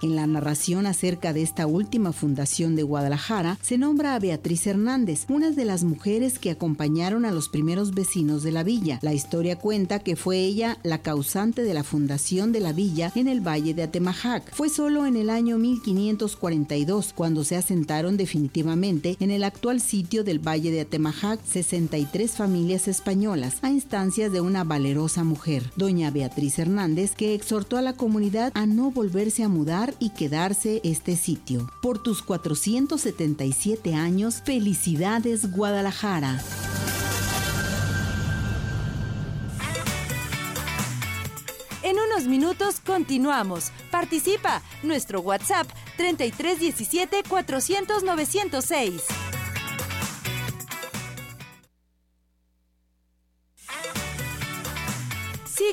[0.01, 5.27] en la narración acerca de esta última fundación de Guadalajara se nombra a Beatriz Hernández,
[5.29, 9.01] una de las mujeres que acompañaron a los primeros vecinos de la villa?
[9.03, 13.29] La historia cuenta que fue ella la causante de la fundación de la villa en
[13.29, 14.55] el Valle de Atemajac.
[14.55, 20.39] Fue solo en el año 1542 cuando se asentaron definitivamente en el actual sitio del
[20.39, 27.15] Valle de Atemajac 63 familias españolas a instancias de una valerosa mujer, doña Beatriz Hernández,
[27.15, 31.69] que exhortó a la comunidad a no volverse a mudar y quedarse este sitio.
[31.83, 36.41] Por tus 477 años, felicidades Guadalajara.
[41.83, 43.71] En unos minutos continuamos.
[43.91, 44.63] Participa.
[44.83, 49.34] Nuestro WhatsApp 3317 400 906.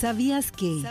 [0.00, 0.84] ¿Sabías que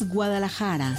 [0.08, 0.96] Guadalajara.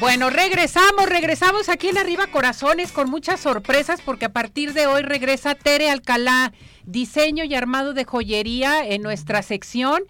[0.00, 5.02] Bueno, regresamos, regresamos aquí en Arriba Corazones con muchas sorpresas porque a partir de hoy
[5.02, 6.52] regresa Tere Alcalá,
[6.84, 10.02] diseño y armado de joyería en nuestra sección.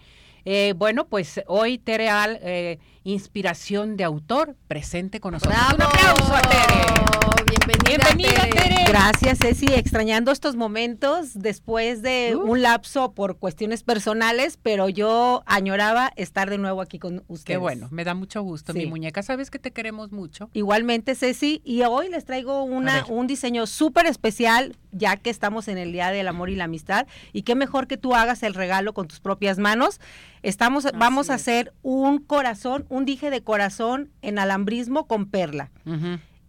[0.45, 5.57] Eh, bueno, pues hoy Tere Al, eh, inspiración de autor, presente con nosotros.
[5.71, 5.91] Un ¡Bravo!
[5.93, 6.83] aplauso a Tere.
[7.45, 8.75] Bienvenida, Bienvenida, Tere.
[8.87, 9.67] Gracias, Ceci.
[9.73, 12.41] Extrañando estos momentos después de Uh.
[12.51, 17.43] un lapso por cuestiones personales, pero yo añoraba estar de nuevo aquí con ustedes.
[17.43, 19.21] Qué bueno, me da mucho gusto, mi muñeca.
[19.23, 20.49] Sabes que te queremos mucho.
[20.53, 25.77] Igualmente, Ceci, y hoy les traigo una, un diseño súper especial, ya que estamos en
[25.77, 28.93] el Día del Amor y la Amistad, y qué mejor que tú hagas el regalo
[28.93, 29.99] con tus propias manos.
[30.43, 35.71] Estamos, vamos a hacer un corazón, un dije de corazón en alambrismo con perla.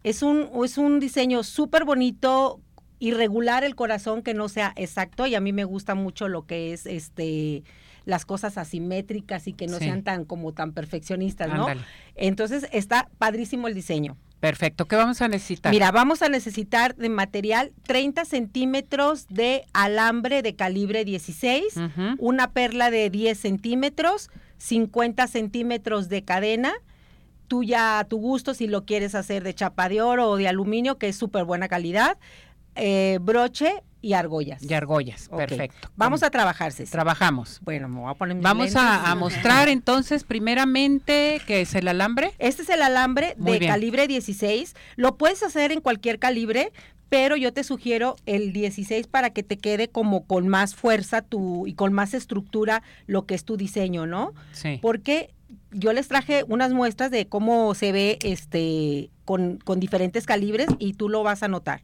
[0.02, 2.60] Es un, es un diseño súper bonito,
[2.98, 6.72] irregular el corazón, que no sea exacto, y a mí me gusta mucho lo que
[6.72, 7.62] es este
[8.04, 9.84] las cosas asimétricas y que no Sí.
[9.86, 11.66] sean tan como tan perfeccionistas, ¿no?
[12.16, 14.18] Entonces está padrísimo el diseño.
[14.44, 15.72] Perfecto, ¿qué vamos a necesitar?
[15.72, 22.14] Mira, vamos a necesitar de material 30 centímetros de alambre de calibre 16, Ujú.
[22.18, 24.28] una perla de 10 centímetros,
[24.58, 26.74] 50 centímetros de cadena,
[27.48, 30.46] tú ya a tu gusto si lo quieres hacer de chapa de oro o de
[30.46, 32.18] aluminio, que es súper buena calidad,
[32.74, 34.62] eh, broche y argollas.
[34.62, 35.88] Y argollas, perfecto.
[35.96, 36.92] Vamos a trabajar, Ceci.
[36.92, 37.60] Trabajamos.
[37.62, 41.88] Bueno, me voy a poner mis Vamos a, a mostrar entonces primeramente qué es el
[41.88, 42.32] alambre.
[42.38, 43.72] Este es el alambre Muy de bien.
[43.72, 44.74] calibre 16.
[44.96, 46.70] Lo puedes hacer en cualquier calibre,
[47.08, 51.66] pero yo te sugiero el 16 para que te quede como con más fuerza tu,
[51.66, 54.34] y con más estructura lo que es tu diseño, ¿no?
[54.52, 54.78] Sí.
[54.82, 55.32] Porque
[55.70, 60.92] yo les traje unas muestras de cómo se ve este con, con diferentes calibres y
[60.92, 61.82] tú lo vas a notar.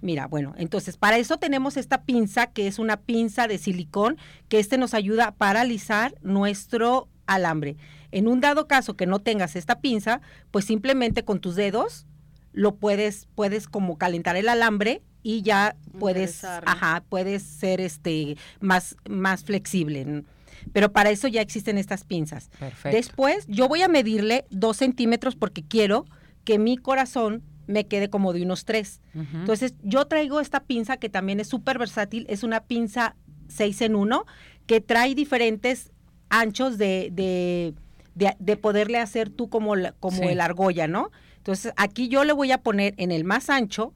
[0.00, 4.16] Mira, bueno, entonces para eso tenemos esta pinza que es una pinza de silicón
[4.48, 7.76] que este nos ayuda a paralizar nuestro alambre.
[8.12, 12.06] En un dado caso que no tengas esta pinza, pues simplemente con tus dedos
[12.52, 18.96] lo puedes, puedes como calentar el alambre y ya puedes, ajá, puedes ser este más,
[19.08, 20.24] más flexible.
[20.72, 22.50] Pero para eso ya existen estas pinzas.
[22.58, 22.96] Perfecto.
[22.96, 26.04] Después, yo voy a medirle dos centímetros porque quiero
[26.44, 29.00] que mi corazón me quede como de unos tres.
[29.14, 33.16] Entonces, yo traigo esta pinza que también es súper versátil, es una pinza
[33.48, 34.26] 6 en 1
[34.66, 35.90] que trae diferentes
[36.28, 37.74] anchos de, de,
[38.14, 40.24] de- de poderle hacer tú como, la- como Sí.
[40.28, 41.10] el argolla, ¿no?
[41.38, 43.94] Entonces, aquí yo le voy a poner en el más ancho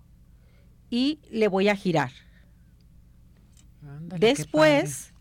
[0.91, 2.11] y le voy a girar.
[3.83, 5.13] Ándale, Después,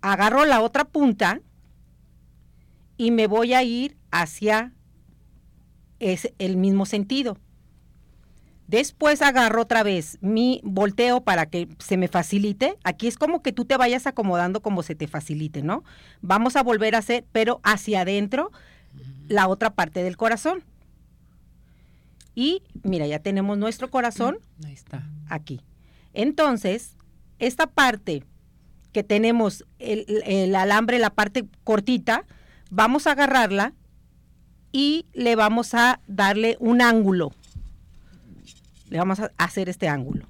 [0.00, 1.40] agarro la otra punta
[2.96, 4.72] y me voy a ir hacia
[6.00, 7.38] es el mismo sentido.
[8.68, 12.76] Después agarro otra vez mi volteo para que se me facilite.
[12.82, 15.84] Aquí es como que tú te vayas acomodando como se te facilite, ¿no?
[16.20, 18.50] Vamos a volver a hacer, pero hacia adentro,
[19.28, 20.64] la otra parte del corazón.
[22.34, 24.68] Y mira, ya tenemos nuestro corazón padre.
[24.68, 25.08] Ahí está.
[25.28, 25.60] aquí.
[26.12, 26.96] Entonces,
[27.38, 28.24] esta parte
[28.92, 32.24] que tenemos el, el alambre, la parte cortita,
[32.70, 33.74] vamos a agarrarla
[34.76, 37.32] y le vamos a darle un ángulo.
[38.90, 40.26] Le vamos a hacer este ángulo.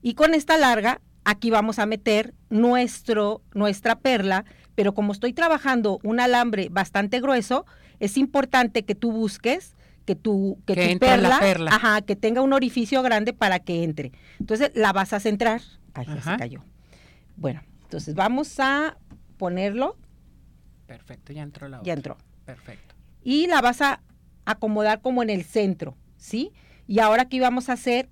[0.00, 4.44] Y con esta larga, aquí vamos a meter nuestro, nuestra perla,
[4.76, 7.66] pero como estoy trabajando un alambre bastante grueso,
[7.98, 11.70] es importante que tú busques que tu, que Que tu entre la perla, perla.
[11.74, 14.12] ajá, que tenga un orificio grande para que entre.
[14.38, 15.62] Entonces la vas a centrar.
[15.94, 16.62] Ay, ya se cayó.
[17.36, 18.96] Bueno, entonces vamos a
[19.36, 19.96] ponerlo,
[20.86, 21.86] Perfecto, ya entró la otra.
[21.86, 22.16] ya entró.
[22.44, 22.94] Perfecto.
[23.28, 24.00] Y la vas a
[24.44, 26.52] acomodar como en el centro, ¿sí?
[26.86, 28.08] Y ahora aquí vamos a hacer,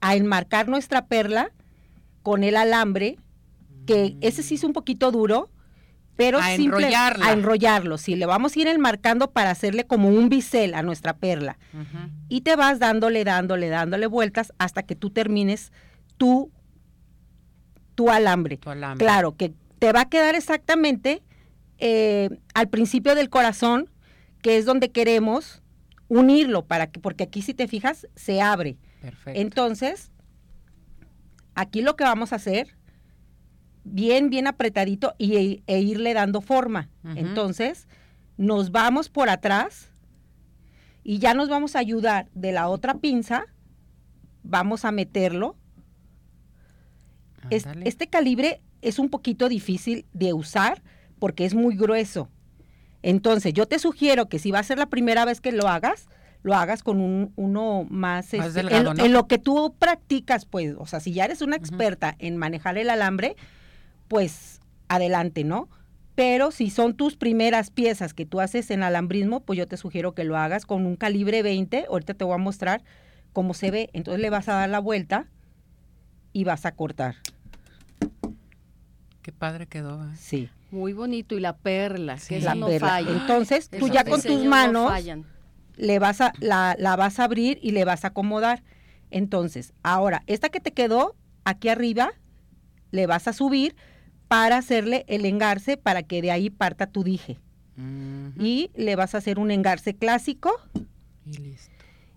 [0.00, 1.52] a enmarcar nuestra perla
[2.24, 3.18] con el alambre,
[3.86, 5.48] que ese sí es un poquito duro,
[6.16, 7.26] pero A simple- enrollarla.
[7.26, 11.16] a enrollarlo, sí, le vamos a ir enmarcando para hacerle como un bisel a nuestra
[11.18, 11.56] perla.
[12.28, 15.70] Y te vas dándole, dándole, dándole vueltas hasta que tú termines
[16.16, 16.50] tu,
[17.94, 18.56] tu alambre.
[18.56, 19.04] Tu alambre.
[19.06, 21.22] Claro, que te va a quedar exactamente
[21.78, 23.88] eh, al principio del corazón,
[24.46, 25.60] que es donde queremos
[26.06, 28.76] unirlo, para que, porque aquí si te fijas, se abre.
[29.02, 29.40] Perfecto.
[29.40, 30.12] Entonces,
[31.56, 32.76] aquí lo que vamos a hacer,
[33.82, 36.90] bien, bien apretadito y, e irle dando forma.
[37.16, 37.88] Entonces,
[38.36, 39.88] nos vamos por atrás
[41.02, 43.46] y ya nos vamos a ayudar de la otra pinza,
[44.44, 45.56] vamos a meterlo.
[47.50, 50.84] Es- este calibre es un poquito difícil de usar
[51.18, 52.28] porque es muy grueso.
[53.06, 56.08] Entonces, yo te sugiero que si va a ser la primera vez que lo hagas,
[56.42, 59.04] lo hagas con un, uno más, Más este, delgado, en, ¿no?
[59.04, 62.76] en lo que tú practicas, pues, o sea, si ya eres una experta en manejar
[62.78, 63.36] el alambre,
[64.08, 65.68] pues adelante, ¿no?
[66.16, 70.12] Pero si son tus primeras piezas que tú haces en alambrismo, pues yo te sugiero
[70.12, 71.86] que lo hagas con un calibre 20.
[71.88, 72.82] Ahorita te voy a mostrar
[73.32, 73.88] cómo se ve.
[73.92, 75.28] Entonces le vas a dar la vuelta
[76.32, 77.14] y vas a cortar.
[79.22, 80.02] Qué padre quedó.
[80.02, 80.16] ¿eh?
[80.16, 82.34] Sí, Muy bonito y la perla, Sí.
[82.34, 82.88] que la no perla.
[82.88, 83.10] falla.
[83.12, 84.92] Entonces tú ya con tus no manos
[85.76, 88.62] le vas a, la, la vas a abrir y le vas a acomodar.
[89.10, 92.10] Entonces, ahora, esta que te quedó aquí arriba,
[92.90, 93.76] le vas a subir
[94.28, 97.38] para hacerle el engarce para que de ahí parta tu dije.
[98.38, 100.50] Y le vas a hacer un engarce clásico
[101.26, 101.70] Y listo.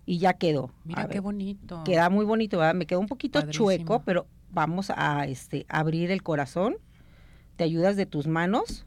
[0.06, 0.72] y ya quedó.
[0.84, 1.84] Mira A qué ver, bonito.
[1.84, 2.74] Queda muy bonito, ¿verdad?
[2.74, 3.66] Me quedó un poquito Padrísimo.
[3.66, 6.76] chueco, pero vamos a este, abrir el corazón.
[7.60, 8.84] Te ayudas de tus manos.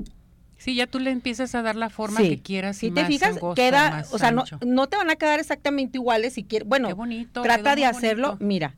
[0.58, 2.30] Sí, ya tú le empiezas a dar la forma Sí.
[2.30, 2.78] que quieras.
[2.78, 5.16] Si y te más fijas, angosto, queda, más o sea, no, no te van a
[5.16, 6.68] quedar exactamente iguales si quieres.
[6.68, 7.44] Bueno, Qué bonito.
[7.44, 8.30] trata de hacerlo.
[8.30, 8.46] bonito.
[8.48, 8.76] Mira.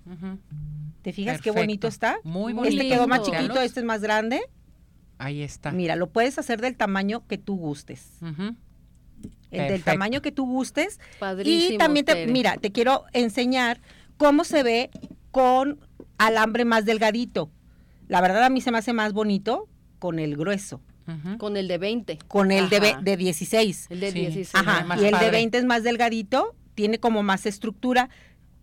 [1.02, 2.18] ¿te fijas qué bonito está?
[2.26, 2.82] Muy Muy bonito.
[2.84, 4.42] Este quedó más chiquito, este es más grande.
[5.18, 5.72] Ahí está.
[5.72, 8.06] Mira, lo puedes hacer del tamaño que tú gustes.
[9.50, 11.00] El del tamaño que tú gustes.
[11.20, 12.32] Padrísimo, y también, te, Tere.
[12.34, 13.80] mira, te quiero enseñar
[14.18, 14.90] cómo se ve
[15.32, 15.80] con
[16.18, 17.50] alambre más delgadito.
[18.10, 20.82] La verdad a mí se me hace más bonito con el grueso.
[21.38, 22.18] Con el de 20.
[22.28, 23.88] con el de, de 16.
[23.92, 24.20] El de Sí.
[24.22, 24.56] 16.
[24.56, 25.32] Ajá, y el de padre.
[25.32, 28.10] 20 es más delgadito, tiene como más estructura.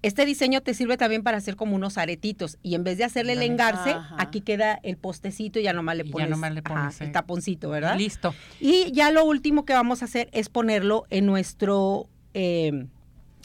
[0.03, 3.35] Este diseño te sirve también para hacer como unos aretitos y en vez de hacerle
[3.35, 4.16] el engarce, Ajá.
[4.18, 7.01] aquí queda el postecito y ya nomás le Y ya pones, nomás le ajá, pones,
[7.01, 7.12] el eh.
[7.12, 7.97] taponcito, ¿verdad?
[7.97, 8.35] Listo.
[8.59, 12.87] Y ya lo último que vamos a hacer es ponerlo en nuestro eh,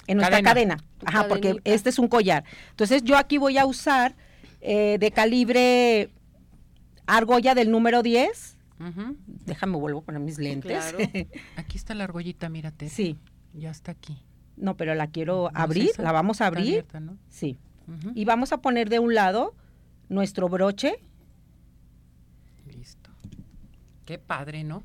[0.08, 0.78] en nuestra Cadena.
[0.78, 0.84] cadena.
[1.06, 2.44] Ajá, porque este es un collar.
[2.72, 4.16] Entonces yo aquí voy a usar
[4.62, 6.10] eh, de calibre
[7.08, 8.58] argolla del número 10.
[8.80, 9.16] Ujú.
[9.46, 10.72] Déjame vuelvo a poner mis lentes.
[10.94, 10.98] Claro.
[11.56, 12.90] Aquí está la argollita, mírate.
[12.90, 13.18] sí.
[13.54, 14.16] Ya está aquí.
[14.56, 16.68] No, pero la quiero ¿No es abrir, la vamos a Está abrir.
[16.74, 17.18] abierta, ¿no?
[17.30, 17.58] Sí.
[18.14, 19.56] Y vamos a poner de un lado
[20.10, 20.96] nuestro broche.
[22.76, 23.10] Listo.
[24.06, 24.84] Qué padre, ¿no?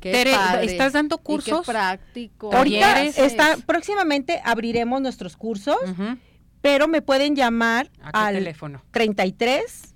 [0.00, 0.64] Qué Tere, padre.
[0.66, 1.64] ¿estás dando Y qué cursos?
[1.66, 2.52] práctico.
[2.54, 5.76] Ahorita está, próximamente abriremos nuestros cursos,
[6.60, 8.82] pero me pueden llamar ¿A qué al teléfono?
[8.90, 9.91] 33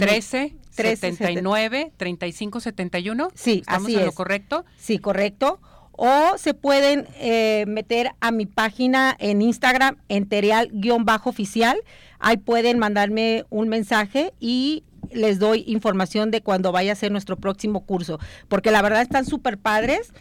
[0.00, 3.28] 13 13, 79 35 71.
[3.34, 4.64] Sí, ¿Estamos así en lo correcto?
[4.76, 5.60] Sí, correcto.
[5.92, 11.78] O se pueden eh, meter a mi página en Instagram, enterial-oficial.
[12.18, 14.82] Ahí pueden mandarme un mensaje y
[15.12, 18.18] les doy información de cuando vaya a ser nuestro próximo curso.
[18.48, 20.12] Porque la verdad están súper padres,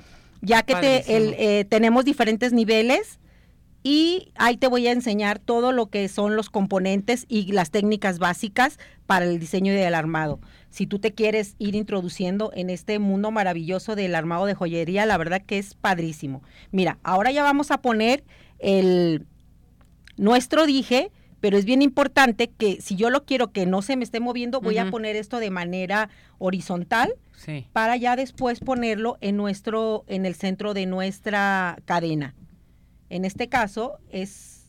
[0.42, 3.20] ya que te- el, eh, tenemos diferentes niveles
[3.84, 8.18] y ahí te voy a enseñar todo lo que son los componentes y las técnicas
[8.18, 10.40] básicas para el diseño del armado.
[10.70, 15.18] Si tú te quieres ir introduciendo en este mundo maravilloso del armado de joyería, la
[15.18, 16.42] verdad que es padrísimo.
[16.72, 18.24] Mira, ahora ya vamos a poner
[18.60, 19.26] el
[20.16, 21.12] nuestro dije,
[21.42, 24.62] pero es bien importante que si yo lo quiero que no se me esté moviendo,
[24.62, 27.68] voy a poner esto de manera horizontal Sí.
[27.74, 32.34] para ya después ponerlo en nuestro en el centro de nuestra cadena.
[33.14, 34.60] En este caso es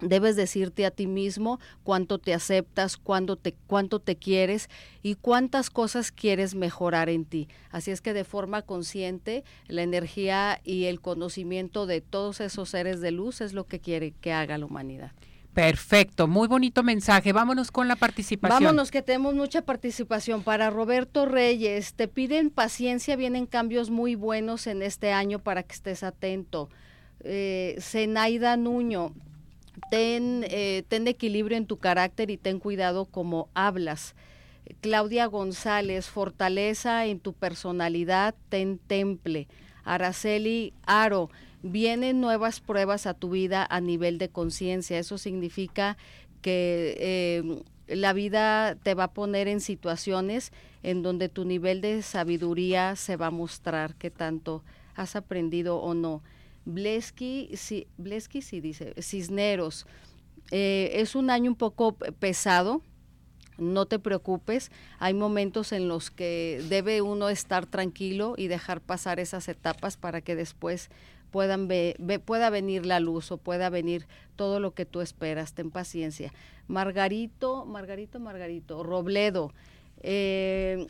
[0.08, 4.68] Debes decirte a ti mismo cuánto te aceptas, cuánto te, cuánto te quieres
[5.02, 7.48] y cuántas cosas quieres mejorar en ti.
[7.70, 13.00] Así es que de forma consciente, la energía y el conocimiento de todos esos seres
[13.00, 15.12] de luz es lo que quiere que haga la humanidad.
[15.54, 17.32] Perfecto, muy bonito mensaje.
[17.32, 18.64] Vámonos con la participación.
[18.64, 20.42] Vámonos que tenemos mucha participación.
[20.42, 25.72] Para Roberto Reyes, te piden paciencia, vienen cambios muy buenos en este año para que
[25.72, 26.70] estés atento.
[27.20, 29.14] Eh, Zenaida Nuño,
[29.90, 34.14] ten, eh, ten equilibrio en tu carácter y ten cuidado como hablas.
[34.80, 39.48] Claudia González, fortaleza en tu personalidad, ten temple.
[39.84, 41.30] Araceli Aro,
[41.62, 44.98] vienen nuevas pruebas a tu vida a nivel de conciencia.
[44.98, 45.96] Eso significa
[46.40, 50.52] que eh, la vida te va a poner en situaciones
[50.82, 54.62] en donde tu nivel de sabiduría se va a mostrar qué tanto
[54.94, 56.22] has aprendido o no.
[56.64, 59.86] Bleski, sí, Bleski sí dice, Cisneros,
[60.50, 62.82] eh, es un año un poco pesado,
[63.58, 69.20] no te preocupes, hay momentos en los que debe uno estar tranquilo y dejar pasar
[69.20, 70.90] esas etapas para que después
[71.30, 71.68] puedan
[72.24, 74.06] pueda venir la luz o pueda venir
[74.36, 76.32] todo lo que tú esperas, ten paciencia.
[76.68, 79.52] Margarito, Margarito, Margarito, Robledo,
[80.00, 80.86] eh,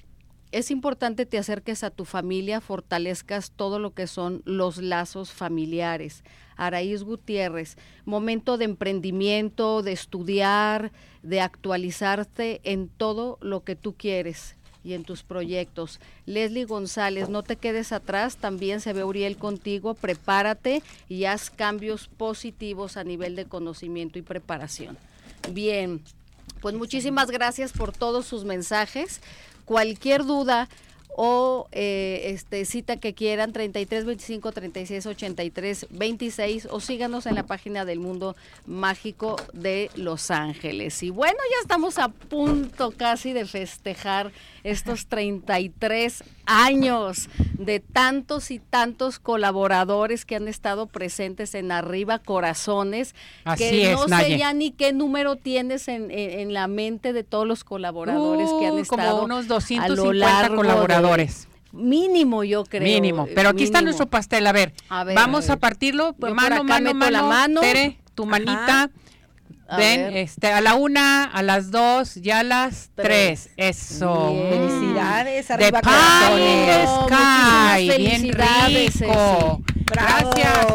[0.55, 6.23] es importante te acerques a tu familia, fortalezcas todo lo que son los lazos familiares.
[6.57, 10.93] Araíz Gutiérrez, momento de emprendimiento, de estudiar,
[11.25, 15.99] de actualizarte en todo lo que tú quieres y en tus proyectos.
[16.25, 22.07] Leslie González, no te quedes atrás, también se ve Uriel contigo, prepárate y haz cambios
[22.07, 24.97] positivos a nivel de conocimiento y preparación.
[25.51, 26.01] Bien,
[26.61, 29.21] pues muchísimas gracias por todos sus mensajes.
[29.65, 30.69] Cualquier duda
[31.17, 37.45] o eh, este cita que quieran 33 25 36 83 26 o síganos en la
[37.45, 38.35] página del Mundo
[38.67, 41.03] Mágico de Los Ángeles.
[41.03, 44.33] Y bueno, ya estamos a punto casi de festejar
[44.65, 53.15] estos 33 años de tantos y tantos colaboradores que han estado presentes en Arriba Corazones,
[53.45, 54.33] Así que es, no Naye.
[54.33, 58.49] sé ya ni qué número tienes en, en- en la mente de todos los colaboradores
[58.59, 61.47] que han Uh, estado como unos a lo 250 largo de- colaboradores.
[61.73, 62.83] mínimo yo creo.
[62.83, 66.57] Mínimo, pero aquí está nuestro pastel, a ver, A ver, vamos a partirlo, por mano,
[66.57, 67.61] acá mano, meto la mano, mano.
[67.61, 68.91] Tere, tu manita,
[69.75, 70.17] A ven, ver.
[70.19, 73.55] este, a la una, a las dos, ya a las tres, Tres.
[73.57, 74.31] eso.
[74.33, 74.49] Bien.
[74.51, 79.63] Felicidades, De arriba the sky, bien rico.
[79.87, 80.31] Bravo.
[80.35, 80.67] Gracias.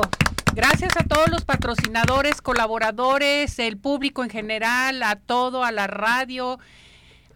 [0.53, 6.59] Gracias a todos los patrocinadores, colaboradores, el público en general, a todo, a la radio,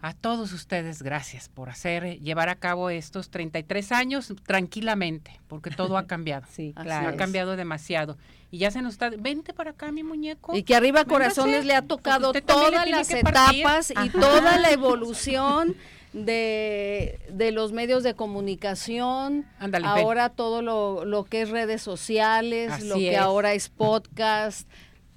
[0.06, 5.96] a todos ustedes, gracias por hacer, llevar a cabo estos 33 años tranquilamente, porque todo
[5.96, 6.44] ha cambiado.
[6.52, 7.08] Sí, claro.
[7.08, 8.18] Ha cambiado demasiado.
[8.50, 10.54] Y ya se nos está, vente para acá, mi muñeco.
[10.54, 14.12] Y que arriba Véngase, Corazones le ha tocado todas las etapas y Ajá.
[14.20, 15.74] toda la evolución
[16.12, 20.04] de, de los medios de comunicación, Ándale, ven.
[20.04, 23.18] ahora todo lo, lo que es redes sociales, Así lo que es.
[23.18, 24.68] ahora es podcast,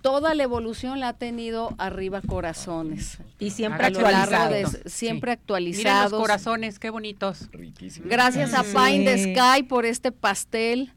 [0.08, 3.18] toda la evolución la ha tenido arriba Corazones.
[3.40, 4.54] Y siempre A A lo largo actualizado.
[4.54, 5.20] de- Exacto, siempre sí.
[5.20, 6.22] Miren los actualizados.
[6.22, 7.50] corazones, qué bonitos.
[7.52, 8.06] Riquísimo.
[8.10, 8.70] Gracias a Sí.
[8.74, 10.94] Pine the Sky por este pastel.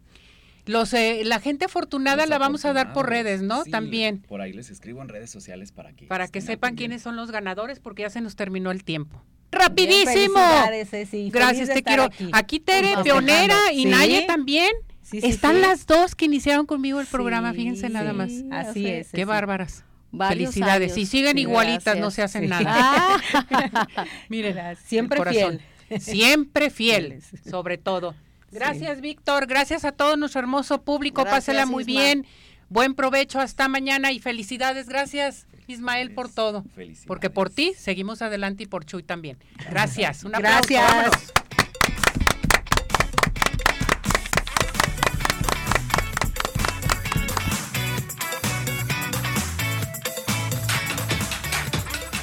[0.67, 3.65] Los, eh, la gente afortunada Los la vamos a dar por redes, ¿no?
[3.65, 4.21] Sí, También.
[4.29, 7.33] Por ahí les escribo en redes sociales para que Para que sepan quiénes son los
[7.33, 9.21] ganadores, porque ya se nos terminó el tiempo.
[9.51, 10.35] Bien, ¡Rapidísimo!
[10.35, 11.17] felicidades, Ceci.
[11.17, 12.05] Feliz Gracias, te quiero.
[12.05, 12.29] aquí.
[12.33, 13.85] Aquí, Tere, pionera, y Sí.
[13.87, 14.71] Naye también.
[15.11, 15.61] Sí, sí, Están sí.
[15.63, 18.31] las dos que iniciaron conmigo el programa, Sí, fíjense nada más.
[18.53, 19.09] Así es.
[19.13, 19.85] Qué bárbaras.
[20.13, 20.93] Varios Felicidades.
[20.93, 20.99] años.
[20.99, 22.49] Y siguen Sí, igualitas, no se hacen Sí.
[22.49, 22.65] nada.
[22.69, 24.89] Ah, Miren, Gracias.
[24.89, 25.61] Siempre fiel.
[26.01, 28.15] Siempre fiel, sobre todo.
[28.53, 29.47] Gracias, Víctor.
[29.47, 31.23] Gracias a todo nuestro hermoso público.
[31.23, 32.01] Gracias, Pásela muy Isma.
[32.01, 32.27] bien.
[32.69, 34.89] Buen provecho hasta mañana y felicidades.
[34.89, 36.65] Gracias, Ismael, por todo.
[37.07, 39.39] Porque por ti seguimos adelante y por Chuy también.
[39.69, 40.23] Gracias.
[40.25, 40.69] Un aplauso.
[40.69, 40.89] Gracias.
[40.89, 41.33] Vámonos.